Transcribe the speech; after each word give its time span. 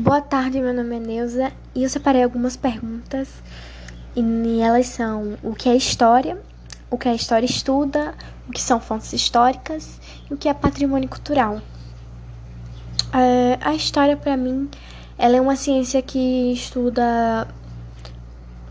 Boa 0.00 0.20
tarde, 0.20 0.60
meu 0.60 0.72
nome 0.72 0.94
é 0.94 1.00
Neuza 1.00 1.52
e 1.74 1.82
eu 1.82 1.88
separei 1.88 2.22
algumas 2.22 2.56
perguntas 2.56 3.28
e 4.14 4.60
elas 4.60 4.86
são 4.86 5.36
o 5.42 5.52
que 5.56 5.68
é 5.68 5.74
história, 5.74 6.40
o 6.88 6.96
que 6.96 7.08
a 7.08 7.14
história 7.16 7.44
estuda, 7.44 8.14
o 8.48 8.52
que 8.52 8.62
são 8.62 8.78
fontes 8.78 9.12
históricas 9.12 9.98
e 10.30 10.32
o 10.32 10.36
que 10.36 10.48
é 10.48 10.54
patrimônio 10.54 11.08
cultural. 11.08 11.60
É, 13.12 13.58
a 13.60 13.74
história, 13.74 14.16
para 14.16 14.36
mim, 14.36 14.70
ela 15.18 15.36
é 15.36 15.40
uma 15.40 15.56
ciência 15.56 16.00
que 16.00 16.52
estuda 16.52 17.48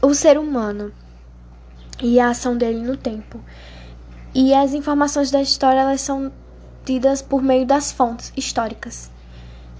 o 0.01 0.13
ser 0.13 0.37
humano 0.37 0.93
e 2.01 2.21
a 2.21 2.29
ação 2.29 2.55
dele 2.55 2.79
no 2.79 2.95
tempo. 2.95 3.43
E 4.33 4.53
as 4.53 4.73
informações 4.73 5.29
da 5.29 5.41
história 5.41 5.81
elas 5.81 5.99
são 5.99 6.31
tidas 6.85 7.21
por 7.21 7.43
meio 7.43 7.65
das 7.65 7.91
fontes 7.91 8.31
históricas. 8.37 9.11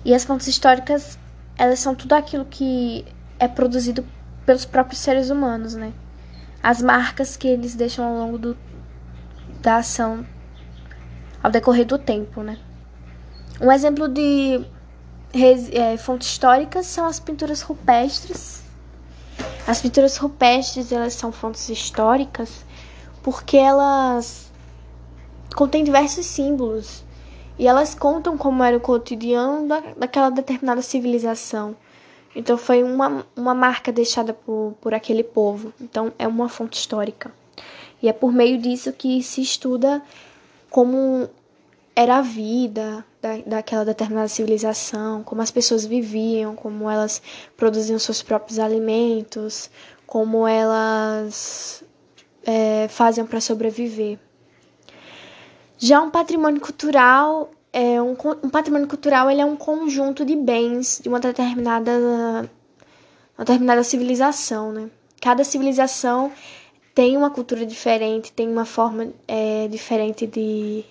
E 0.04 0.14
as 0.14 0.25
fontes 0.25 0.48
históricas 0.48 1.18
elas 1.57 1.79
são 1.79 1.95
tudo 1.95 2.13
aquilo 2.13 2.45
que 2.45 3.05
é 3.39 3.47
produzido 3.47 4.05
pelos 4.45 4.65
próprios 4.65 4.99
seres 5.02 5.29
humanos, 5.29 5.75
né? 5.75 5.91
As 6.61 6.81
marcas 6.81 7.35
que 7.35 7.48
eles 7.48 7.75
deixam 7.75 8.05
ao 8.05 8.13
longo 8.13 8.38
do, 8.38 8.57
da 9.62 9.77
ação 9.77 10.25
ao 11.41 11.51
decorrer 11.51 11.85
do 11.85 11.98
tempo, 11.98 12.41
né? 12.41 12.57
Um 13.59 13.71
exemplo 13.71 14.07
de 14.07 14.65
é, 15.71 15.98
fontes 15.98 16.27
históricas 16.27 16.85
são 16.85 17.05
as 17.05 17.20
pinturas 17.20 17.62
rupestres. 17.62 18.63
As 19.65 19.81
pinturas 19.81 20.17
rupestres, 20.17 20.91
elas 20.91 21.13
são 21.13 21.31
fontes 21.31 21.67
históricas 21.70 22.65
porque 23.23 23.57
elas 23.57 24.51
contêm 25.55 25.84
diversos 25.84 26.26
símbolos 26.26 27.03
e 27.57 27.67
elas 27.67 27.95
contam 27.95 28.38
como 28.38 28.63
era 28.63 28.77
o 28.77 28.81
cotidiano 28.81 29.67
da, 29.67 29.79
daquela 29.98 30.29
determinada 30.29 30.81
civilização. 30.81 31.75
Então 32.35 32.57
foi 32.57 32.84
uma, 32.84 33.25
uma 33.35 33.55
marca 33.55 33.91
deixada 33.91 34.34
por, 34.34 34.76
por 34.79 34.93
aquele 34.93 35.23
povo. 35.23 35.73
Então 35.82 36.13
é 36.20 36.27
uma 36.27 36.48
fonte 36.48 36.77
histórica. 36.77 37.32
E 38.01 38.07
é 38.07 38.13
por 38.13 38.32
meio 38.32 38.59
disso 38.59 38.93
que 38.93 39.23
se 39.23 39.41
estuda 39.41 40.04
como 40.70 41.27
era 41.95 42.17
a 42.17 42.21
vida 42.21 43.04
da, 43.20 43.37
daquela 43.37 43.84
determinada 43.84 44.27
civilização, 44.27 45.23
como 45.23 45.41
as 45.41 45.49
pessoas 45.49 45.84
viviam, 45.84 46.55
como 46.55 46.87
elas 46.87 47.20
produziam 47.55 47.98
seus 47.98 48.21
próprios 48.21 48.60
alimentos, 48.60 49.71
como 50.05 50.48
elas 50.48 51.84
é, 52.45 52.87
faziam 52.87 53.26
para 53.26 53.41
sobreviver. 53.41 54.20
Já 55.77 56.01
um 56.01 56.09
patrimônio 56.09 56.59
cultural 56.59 57.51
é 57.71 58.01
um, 58.01 58.17
um 58.43 58.49
patrimônio 58.49 58.87
cultural 58.87 59.29
ele 59.29 59.41
é 59.41 59.45
um 59.45 59.55
conjunto 59.55 60.25
de 60.25 60.35
bens 60.35 60.99
de 61.01 61.07
uma 61.07 61.20
determinada 61.20 62.49
uma 63.37 63.45
determinada 63.45 63.83
civilização, 63.83 64.72
né? 64.72 64.89
Cada 65.22 65.44
civilização 65.44 66.31
tem 66.95 67.16
uma 67.16 67.29
cultura 67.29 67.63
diferente, 67.63 68.31
tem 68.31 68.50
uma 68.50 68.66
forma 68.66 69.13
é, 69.28 69.67
diferente 69.67 70.25
de 70.25 70.83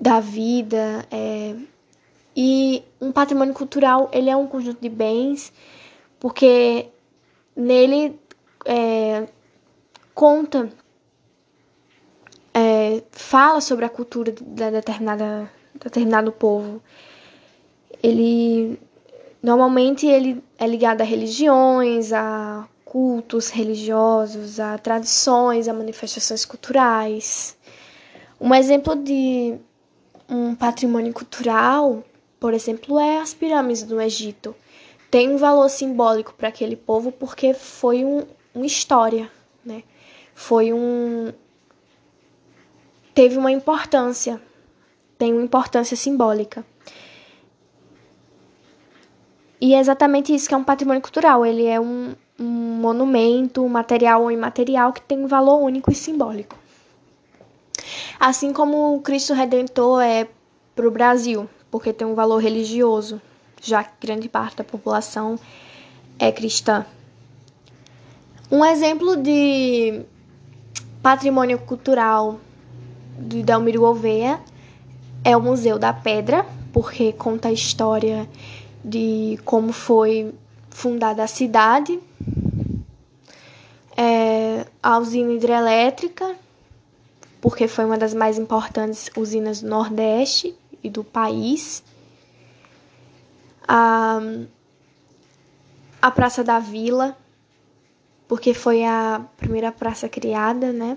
da 0.00 0.18
vida 0.18 1.06
é, 1.10 1.54
e 2.36 2.82
um 3.00 3.12
patrimônio 3.12 3.54
cultural 3.54 4.10
ele 4.12 4.28
é 4.28 4.36
um 4.36 4.46
conjunto 4.46 4.80
de 4.80 4.88
bens 4.88 5.52
porque 6.18 6.88
nele 7.54 8.18
é, 8.64 9.26
conta 10.12 10.68
é, 12.76 13.02
fala 13.10 13.60
sobre 13.60 13.84
a 13.84 13.88
cultura 13.88 14.32
da 14.40 14.70
determinada 14.70 15.50
determinado 15.82 16.32
povo. 16.32 16.82
Ele 18.02 18.78
normalmente 19.42 20.06
ele 20.06 20.42
é 20.58 20.66
ligado 20.66 21.00
a 21.00 21.04
religiões, 21.04 22.12
a 22.12 22.66
cultos 22.84 23.50
religiosos, 23.50 24.58
a 24.60 24.78
tradições, 24.78 25.68
a 25.68 25.72
manifestações 25.72 26.44
culturais. 26.44 27.56
Um 28.40 28.54
exemplo 28.54 28.94
de 28.96 29.56
um 30.28 30.54
patrimônio 30.54 31.12
cultural, 31.12 32.02
por 32.38 32.52
exemplo, 32.54 32.98
é 32.98 33.18
as 33.18 33.34
pirâmides 33.34 33.82
do 33.82 34.00
Egito. 34.00 34.54
Tem 35.10 35.30
um 35.30 35.36
valor 35.36 35.68
simbólico 35.68 36.34
para 36.34 36.48
aquele 36.48 36.76
povo 36.76 37.12
porque 37.12 37.54
foi 37.54 38.04
um, 38.04 38.24
uma 38.54 38.66
história, 38.66 39.30
né? 39.64 39.82
Foi 40.34 40.72
um, 40.72 41.32
teve 43.16 43.38
uma 43.38 43.50
importância, 43.50 44.38
tem 45.16 45.32
uma 45.32 45.42
importância 45.42 45.96
simbólica. 45.96 46.62
E 49.58 49.74
é 49.74 49.80
exatamente 49.80 50.34
isso 50.34 50.46
que 50.46 50.52
é 50.52 50.56
um 50.58 50.62
patrimônio 50.62 51.00
cultural. 51.00 51.46
Ele 51.46 51.64
é 51.64 51.80
um, 51.80 52.14
um 52.38 52.44
monumento, 52.44 53.66
material 53.66 54.24
ou 54.24 54.30
imaterial, 54.30 54.92
que 54.92 55.00
tem 55.00 55.18
um 55.18 55.26
valor 55.26 55.62
único 55.62 55.90
e 55.90 55.94
simbólico. 55.94 56.58
Assim 58.20 58.52
como 58.52 58.94
o 58.96 59.00
Cristo 59.00 59.32
Redentor 59.32 60.02
é 60.02 60.28
para 60.74 60.86
o 60.86 60.90
Brasil, 60.90 61.48
porque 61.70 61.94
tem 61.94 62.06
um 62.06 62.14
valor 62.14 62.36
religioso, 62.36 63.18
já 63.62 63.82
que 63.82 64.06
grande 64.06 64.28
parte 64.28 64.58
da 64.58 64.64
população 64.64 65.38
é 66.18 66.30
cristã. 66.30 66.84
Um 68.50 68.62
exemplo 68.62 69.16
de 69.16 70.02
patrimônio 71.02 71.58
cultural 71.60 72.40
de 73.18 73.42
Delmiro 73.42 73.80
Gouveia 73.80 74.40
é 75.24 75.36
o 75.36 75.40
Museu 75.40 75.78
da 75.78 75.92
Pedra, 75.92 76.46
porque 76.72 77.12
conta 77.12 77.48
a 77.48 77.52
história 77.52 78.28
de 78.84 79.38
como 79.44 79.72
foi 79.72 80.32
fundada 80.70 81.24
a 81.24 81.26
cidade, 81.26 81.98
é, 83.96 84.66
a 84.82 84.98
usina 84.98 85.32
hidrelétrica, 85.32 86.36
porque 87.40 87.66
foi 87.66 87.84
uma 87.84 87.96
das 87.96 88.12
mais 88.12 88.38
importantes 88.38 89.10
usinas 89.16 89.62
do 89.62 89.68
Nordeste 89.68 90.54
e 90.82 90.90
do 90.90 91.02
país, 91.02 91.82
a, 93.66 94.20
a 96.00 96.10
Praça 96.10 96.44
da 96.44 96.58
Vila, 96.58 97.16
porque 98.28 98.52
foi 98.52 98.84
a 98.84 99.24
primeira 99.36 99.72
praça 99.72 100.08
criada, 100.08 100.72
né? 100.72 100.96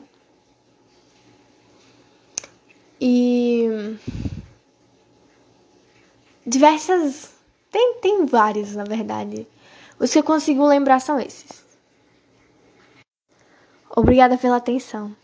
E 2.99 3.97
diversas. 6.45 7.31
Tem, 7.71 7.99
tem 8.01 8.25
vários, 8.25 8.75
na 8.75 8.83
verdade. 8.83 9.47
Os 9.99 10.11
que 10.11 10.19
eu 10.19 10.23
consigo 10.23 10.65
lembrar 10.65 10.99
são 10.99 11.19
esses. 11.19 11.63
Obrigada 13.95 14.38
pela 14.38 14.57
atenção. 14.57 15.15